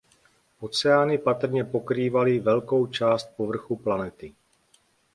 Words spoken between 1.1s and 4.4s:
patrně pokrývaly velkou část povrchu planety.